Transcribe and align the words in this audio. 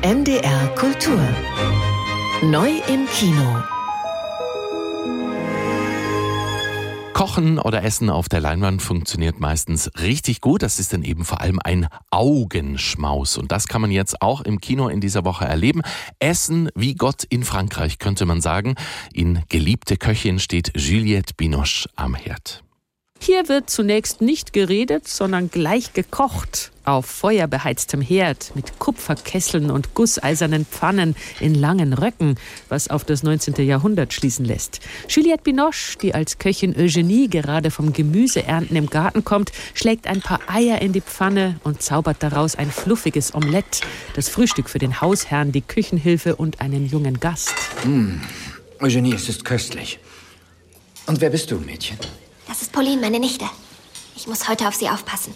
NDR 0.00 0.68
Kultur. 0.76 1.18
Neu 2.40 2.70
im 2.86 3.08
Kino. 3.08 3.64
Kochen 7.12 7.58
oder 7.58 7.82
Essen 7.82 8.08
auf 8.08 8.28
der 8.28 8.38
Leinwand 8.38 8.80
funktioniert 8.80 9.40
meistens 9.40 9.90
richtig 9.98 10.40
gut. 10.40 10.62
Das 10.62 10.78
ist 10.78 10.92
dann 10.92 11.02
eben 11.02 11.24
vor 11.24 11.40
allem 11.40 11.58
ein 11.64 11.88
Augenschmaus. 12.12 13.38
Und 13.38 13.50
das 13.50 13.66
kann 13.66 13.80
man 13.80 13.90
jetzt 13.90 14.22
auch 14.22 14.42
im 14.42 14.60
Kino 14.60 14.86
in 14.86 15.00
dieser 15.00 15.24
Woche 15.24 15.46
erleben. 15.46 15.82
Essen 16.20 16.70
wie 16.76 16.94
Gott 16.94 17.24
in 17.24 17.42
Frankreich, 17.42 17.98
könnte 17.98 18.24
man 18.24 18.40
sagen. 18.40 18.76
In 19.12 19.42
Geliebte 19.48 19.96
Köchin 19.96 20.38
steht 20.38 20.70
Juliette 20.76 21.34
Binoche 21.34 21.88
am 21.96 22.14
Herd. 22.14 22.62
Hier 23.20 23.48
wird 23.48 23.68
zunächst 23.68 24.20
nicht 24.20 24.52
geredet, 24.52 25.08
sondern 25.08 25.50
gleich 25.50 25.92
gekocht. 25.92 26.70
Auf 26.84 27.04
feuerbeheiztem 27.04 28.00
Herd 28.00 28.52
mit 28.54 28.78
Kupferkesseln 28.78 29.70
und 29.70 29.92
gusseisernen 29.94 30.64
Pfannen 30.64 31.14
in 31.38 31.54
langen 31.54 31.92
Röcken, 31.92 32.36
was 32.70 32.88
auf 32.88 33.04
das 33.04 33.22
19. 33.22 33.56
Jahrhundert 33.66 34.14
schließen 34.14 34.46
lässt. 34.46 34.80
Juliette 35.08 35.42
Binoche, 35.42 35.98
die 36.00 36.14
als 36.14 36.38
Köchin 36.38 36.74
Eugenie 36.74 37.28
gerade 37.28 37.70
vom 37.70 37.92
Gemüseernten 37.92 38.76
im 38.76 38.86
Garten 38.88 39.24
kommt, 39.24 39.52
schlägt 39.74 40.06
ein 40.06 40.22
paar 40.22 40.40
Eier 40.46 40.80
in 40.80 40.94
die 40.94 41.02
Pfanne 41.02 41.60
und 41.64 41.82
zaubert 41.82 42.22
daraus 42.22 42.56
ein 42.56 42.70
fluffiges 42.70 43.34
Omelett. 43.34 43.82
Das 44.14 44.30
Frühstück 44.30 44.70
für 44.70 44.78
den 44.78 45.02
Hausherrn, 45.02 45.52
die 45.52 45.62
Küchenhilfe 45.62 46.36
und 46.36 46.62
einen 46.62 46.86
jungen 46.86 47.20
Gast. 47.20 47.54
Mmh. 47.84 48.20
Eugenie, 48.80 49.12
es 49.12 49.28
ist 49.28 49.44
köstlich. 49.44 49.98
Und 51.06 51.20
wer 51.20 51.30
bist 51.30 51.50
du, 51.50 51.58
Mädchen? 51.58 51.98
Das 52.48 52.62
ist 52.62 52.72
Pauline, 52.72 53.00
meine 53.00 53.20
Nichte. 53.20 53.44
Ich 54.16 54.26
muss 54.26 54.48
heute 54.48 54.66
auf 54.66 54.74
sie 54.74 54.88
aufpassen. 54.88 55.34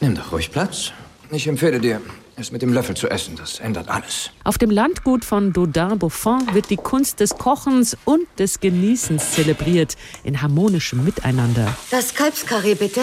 Nimm 0.00 0.14
doch 0.14 0.32
ruhig 0.32 0.50
Platz. 0.50 0.92
Ich 1.30 1.46
empfehle 1.46 1.80
dir, 1.80 2.00
es 2.36 2.52
mit 2.52 2.62
dem 2.62 2.72
Löffel 2.72 2.96
zu 2.96 3.08
essen. 3.08 3.36
Das 3.36 3.58
ändert 3.58 3.88
alles. 3.88 4.30
Auf 4.44 4.58
dem 4.58 4.70
Landgut 4.70 5.24
von 5.24 5.52
Dodin 5.52 5.98
Beaufort 5.98 6.54
wird 6.54 6.70
die 6.70 6.76
Kunst 6.76 7.20
des 7.20 7.36
Kochens 7.36 7.96
und 8.04 8.26
des 8.38 8.60
Genießens 8.60 9.32
zelebriert, 9.32 9.96
in 10.24 10.40
harmonischem 10.40 11.04
Miteinander. 11.04 11.76
Das 11.90 12.14
Kalbskarree, 12.14 12.74
bitte. 12.74 13.00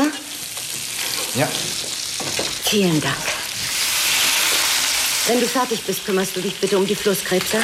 Ja. 1.36 1.48
Vielen 2.66 3.02
Dank. 3.02 3.16
Wenn 5.28 5.40
du 5.40 5.46
fertig 5.46 5.84
bist, 5.84 6.06
kümmerst 6.06 6.36
du 6.36 6.42
dich 6.42 6.56
bitte 6.56 6.78
um 6.78 6.88
die 6.88 6.96
Flusskrebse. 6.96 7.58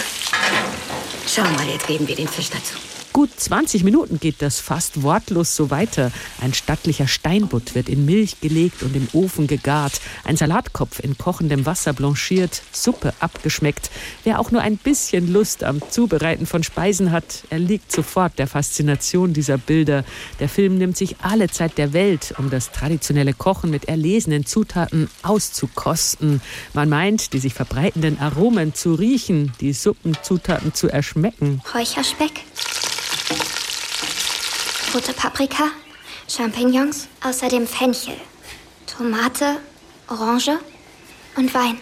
Schau 1.27 1.43
mal, 1.43 1.67
jetzt 1.67 1.87
geben 1.87 2.07
wir 2.07 2.15
den 2.15 2.27
Fisch 2.27 2.49
dazu. 2.49 2.75
Gut 3.15 3.29
20 3.33 3.85
Minuten 3.85 4.19
geht 4.19 4.41
das 4.41 4.59
fast 4.59 5.01
wortlos 5.01 5.55
so 5.55 5.69
weiter. 5.69 6.11
Ein 6.41 6.53
stattlicher 6.53 7.07
Steinbutt 7.07 7.73
wird 7.73 7.87
in 7.87 8.03
Milch 8.03 8.41
gelegt 8.41 8.83
und 8.83 8.93
im 8.93 9.07
Ofen 9.13 9.47
gegart. 9.47 10.01
Ein 10.25 10.35
Salatkopf 10.35 10.99
in 10.99 11.17
kochendem 11.17 11.65
Wasser 11.65 11.93
blanchiert, 11.93 12.61
Suppe 12.73 13.13
abgeschmeckt. 13.21 13.89
Wer 14.25 14.37
auch 14.37 14.51
nur 14.51 14.61
ein 14.61 14.75
bisschen 14.75 15.31
Lust 15.31 15.63
am 15.63 15.79
Zubereiten 15.89 16.45
von 16.45 16.61
Speisen 16.63 17.13
hat, 17.13 17.45
erliegt 17.49 17.89
sofort 17.89 18.37
der 18.37 18.47
Faszination 18.47 19.31
dieser 19.31 19.57
Bilder. 19.57 20.03
Der 20.41 20.49
Film 20.49 20.77
nimmt 20.77 20.97
sich 20.97 21.15
alle 21.21 21.47
Zeit 21.47 21.77
der 21.77 21.93
Welt, 21.93 22.33
um 22.37 22.49
das 22.49 22.73
traditionelle 22.73 23.33
Kochen 23.33 23.69
mit 23.71 23.85
erlesenen 23.85 24.45
Zutaten 24.45 25.09
auszukosten. 25.23 26.41
Man 26.73 26.89
meint, 26.89 27.31
die 27.31 27.39
sich 27.39 27.53
verbreitenden 27.53 28.19
Aromen 28.19 28.73
zu 28.73 28.93
riechen, 28.93 29.53
die 29.61 29.71
Suppenzutaten 29.71 30.73
zu 30.73 30.89
erschmecken. 30.89 31.61
Räucherspeck, 31.73 32.41
rote 34.95 35.13
Paprika, 35.13 35.71
Champignons, 36.29 37.09
außerdem 37.21 37.67
Fenchel, 37.67 38.15
Tomate, 38.87 39.57
Orange 40.07 40.57
und 41.35 41.53
Wein. 41.53 41.77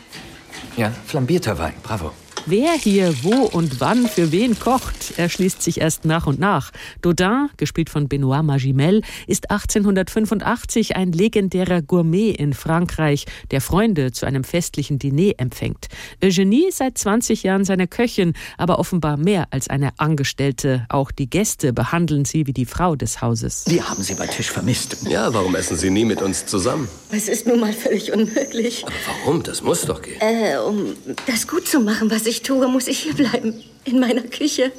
Ja, 0.77 0.91
flambierter 1.05 1.59
Wein, 1.59 1.75
bravo. 1.83 2.11
Wer 2.45 2.73
hier 2.73 3.23
wo 3.23 3.45
und 3.45 3.79
wann 3.79 4.05
für 4.05 4.33
wen 4.33 4.59
kocht, 4.59 5.17
erschließt 5.17 5.61
sich 5.61 5.79
erst 5.79 6.03
nach 6.03 6.27
und 6.27 6.41
nach. 6.41 6.71
Dodin, 7.01 7.47
gespielt 7.55 7.89
von 7.89 8.09
Benoit 8.09 8.43
Magimel, 8.43 9.01
ist 9.27 9.49
1885 9.49 10.97
ein 10.97 11.13
legendärer 11.13 11.81
Gourmet 11.81 12.31
in 12.31 12.51
Frankreich, 12.51 13.27
der 13.51 13.61
Freunde 13.61 14.11
zu 14.11 14.25
einem 14.25 14.43
festlichen 14.43 14.99
Diner 14.99 15.35
empfängt. 15.37 15.87
Eugenie 16.21 16.69
seit 16.69 16.97
20 16.97 17.43
Jahren 17.43 17.63
seine 17.63 17.87
Köchin, 17.87 18.33
aber 18.57 18.77
offenbar 18.77 19.15
mehr 19.15 19.47
als 19.51 19.69
eine 19.69 19.97
Angestellte. 19.97 20.85
Auch 20.89 21.11
die 21.11 21.29
Gäste 21.29 21.71
behandeln 21.71 22.25
sie 22.25 22.45
wie 22.45 22.53
die 22.53 22.65
Frau 22.65 22.97
des 22.97 23.21
Hauses. 23.21 23.63
Wir 23.67 23.89
haben 23.89 24.03
sie 24.03 24.15
bei 24.15 24.27
Tisch 24.27 24.51
vermisst. 24.51 24.97
Ja, 25.07 25.33
warum 25.33 25.55
essen 25.55 25.77
Sie 25.77 25.89
nie 25.89 26.03
mit 26.03 26.21
uns 26.21 26.45
zusammen? 26.45 26.89
Es 27.09 27.29
ist 27.29 27.47
nun 27.47 27.61
mal 27.61 27.71
völlig 27.71 28.11
unmöglich. 28.11 28.83
Aber 28.85 28.95
warum? 29.07 29.43
Das 29.43 29.61
muss 29.61 29.85
doch 29.85 30.01
gehen. 30.01 30.19
Äh, 30.19 30.57
um 30.57 30.93
das 31.25 31.47
gut 31.47 31.69
zu 31.69 31.79
machen, 31.79 32.11
was 32.11 32.25
ich 32.25 32.32
tue, 32.41 32.67
muss 32.67 32.87
ich 32.87 32.99
hier 32.99 33.13
bleiben. 33.13 33.53
In 33.85 33.99
meiner 33.99 34.21
Küche. 34.21 34.71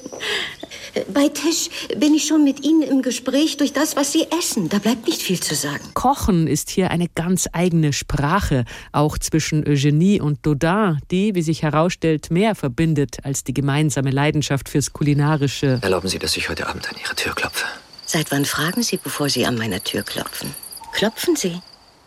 Bei 1.12 1.28
Tisch 1.28 1.68
bin 1.98 2.14
ich 2.14 2.24
schon 2.26 2.44
mit 2.44 2.64
Ihnen 2.64 2.82
im 2.82 3.02
Gespräch 3.02 3.56
durch 3.56 3.72
das, 3.72 3.96
was 3.96 4.12
Sie 4.12 4.26
essen. 4.38 4.68
Da 4.68 4.78
bleibt 4.78 5.06
nicht 5.06 5.20
viel 5.20 5.40
zu 5.40 5.54
sagen. 5.54 5.84
Kochen 5.92 6.46
ist 6.46 6.70
hier 6.70 6.90
eine 6.90 7.08
ganz 7.08 7.48
eigene 7.52 7.92
Sprache, 7.92 8.64
auch 8.92 9.18
zwischen 9.18 9.66
Eugenie 9.68 10.20
und 10.20 10.46
Dodin, 10.46 11.00
die, 11.10 11.34
wie 11.34 11.42
sich 11.42 11.62
herausstellt, 11.62 12.30
mehr 12.30 12.54
verbindet 12.54 13.18
als 13.24 13.44
die 13.44 13.52
gemeinsame 13.52 14.10
Leidenschaft 14.10 14.68
fürs 14.68 14.92
Kulinarische. 14.92 15.80
Erlauben 15.82 16.08
Sie, 16.08 16.18
dass 16.18 16.36
ich 16.36 16.48
heute 16.48 16.66
Abend 16.66 16.88
an 16.88 16.96
Ihre 17.02 17.14
Tür 17.14 17.34
klopfe. 17.34 17.66
Seit 18.06 18.30
wann 18.30 18.44
fragen 18.44 18.82
Sie, 18.82 18.96
bevor 18.96 19.28
Sie 19.28 19.44
an 19.44 19.56
meiner 19.58 19.82
Tür 19.82 20.02
klopfen? 20.02 20.54
Klopfen 20.92 21.36
Sie. 21.36 21.60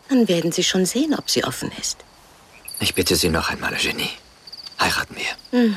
Dann 0.08 0.26
werden 0.26 0.52
Sie 0.52 0.64
schon 0.64 0.86
sehen, 0.86 1.14
ob 1.16 1.28
sie 1.28 1.44
offen 1.44 1.70
ist. 1.78 1.98
Ich 2.80 2.94
bitte 2.94 3.16
Sie 3.16 3.28
noch 3.28 3.50
einmal, 3.50 3.74
Eugenie. 3.74 4.10
Heiraten 4.80 5.16
wir. 5.16 5.58
Hm. 5.58 5.76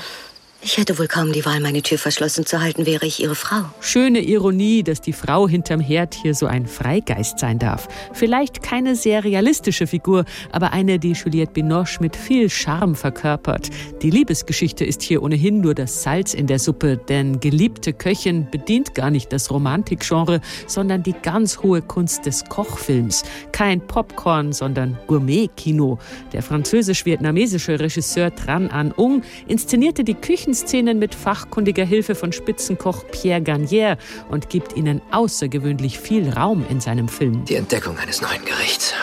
Ich 0.64 0.78
hätte 0.78 1.00
wohl 1.00 1.08
kaum 1.08 1.34
die 1.34 1.44
Wahl, 1.44 1.60
meine 1.60 1.82
Tür 1.82 1.98
verschlossen 1.98 2.46
zu 2.46 2.62
halten, 2.62 2.86
wäre 2.86 3.08
ich 3.08 3.20
Ihre 3.20 3.34
Frau. 3.34 3.64
Schöne 3.80 4.22
Ironie, 4.22 4.84
dass 4.84 5.02
die 5.02 5.12
Frau 5.12 5.48
hinterm 5.48 5.80
Herd 5.80 6.14
hier 6.14 6.36
so 6.36 6.46
ein 6.46 6.68
Freigeist 6.68 7.40
sein 7.40 7.58
darf. 7.58 7.88
Vielleicht 8.14 8.62
keine 8.62 8.96
sehr 8.96 9.24
realistische 9.24 9.88
Figur, 9.88 10.24
aber 10.52 10.72
eine, 10.72 11.00
die 11.00 11.14
Juliette 11.14 11.54
Binoche 11.54 11.98
mit 12.00 12.16
viel 12.16 12.48
Charme 12.48 12.94
verkörpert. 12.94 13.72
Die 14.04 14.12
Liebesgeschichte 14.12 14.86
ist 14.86 15.02
hier 15.02 15.24
ohnehin 15.24 15.62
nur 15.62 15.74
das 15.74 16.04
Salz 16.04 16.36
in 16.36 16.46
der 16.46 16.60
Suppe, 16.60 16.96
denn 16.96 17.40
geliebte 17.40 17.92
Köchin 17.92 18.48
bedient 18.52 18.94
gar 18.94 19.10
nicht 19.10 19.34
das 19.34 19.50
Romantikgenre, 19.50 20.42
sondern 20.68 21.02
die 21.02 21.16
ganz 21.24 21.64
hohe 21.64 21.82
Kunst 21.82 22.28
des 22.28 22.46
Kochfilms. 22.46 23.24
Kein 23.52 23.82
Popcorn, 23.82 24.54
sondern 24.54 24.96
Gourmet-Kino. 25.08 25.98
Der 26.34 26.44
französisch-vietnamesische 26.44 27.80
Regisseur 27.80 28.36
Tran 28.36 28.70
An 28.70 28.92
Ung 28.92 29.24
inszenierte 29.48 30.04
die 30.04 30.14
Küchen 30.14 30.51
Szenen 30.54 31.00
mit 31.00 31.16
fachkundiger 31.16 31.86
Hilfe 31.86 32.16
von 32.16 32.32
Spitzenkoch 32.32 33.06
Pierre 33.12 33.42
Garnier 33.42 33.98
und 34.30 34.50
gibt 34.50 34.76
ihnen 34.76 35.02
außergewöhnlich 35.12 36.00
viel 36.00 36.30
Raum 36.30 36.66
in 36.70 36.80
seinem 36.80 37.08
Film. 37.08 37.46
Die 37.46 37.56
Entdeckung 37.56 37.98
eines 37.98 38.22
neuen 38.22 38.44
Gerichts. 38.46 38.94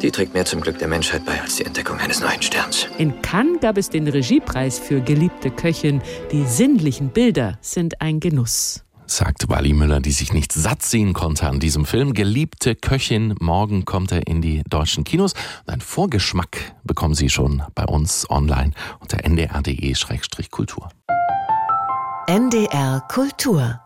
Die 0.00 0.10
trägt 0.10 0.34
mehr 0.34 0.44
zum 0.44 0.60
Glück 0.60 0.78
der 0.78 0.88
Menschheit 0.88 1.24
bei 1.24 1.40
als 1.40 1.56
die 1.56 1.64
Entdeckung 1.64 1.98
eines 1.98 2.20
neuen 2.20 2.42
Sterns. 2.42 2.88
In 2.98 3.22
Cannes 3.22 3.60
gab 3.60 3.78
es 3.78 3.90
den 3.90 4.08
Regiepreis 4.08 4.78
für 4.78 5.00
geliebte 5.00 5.50
Köchin. 5.50 6.02
Die 6.32 6.44
sinnlichen 6.44 7.10
Bilder 7.10 7.58
sind 7.60 8.00
ein 8.00 8.18
Genuss 8.18 8.84
sagt 9.06 9.48
Wally 9.48 9.72
Müller, 9.72 10.00
die 10.00 10.12
sich 10.12 10.32
nicht 10.32 10.52
satt 10.52 10.82
sehen 10.82 11.12
konnte 11.12 11.48
an 11.48 11.60
diesem 11.60 11.84
Film. 11.84 12.14
Geliebte 12.14 12.74
Köchin, 12.74 13.34
morgen 13.40 13.84
kommt 13.84 14.12
er 14.12 14.26
in 14.26 14.42
die 14.42 14.62
deutschen 14.68 15.04
Kinos. 15.04 15.34
Und 15.66 15.72
einen 15.72 15.80
Vorgeschmack 15.80 16.74
bekommen 16.84 17.14
Sie 17.14 17.30
schon 17.30 17.62
bei 17.74 17.84
uns 17.84 18.28
online 18.30 18.72
unter 19.00 19.24
ndr.de-kultur. 19.24 20.88
NDR 22.26 23.00
Kultur 23.08 23.80